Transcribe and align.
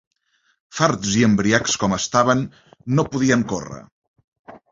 Farts 0.77 1.11
i 1.19 1.25
embriacs 1.27 1.75
com 1.83 1.93
estaven, 1.99 2.41
no 2.99 3.07
podien 3.17 3.47
córrer. 3.55 3.81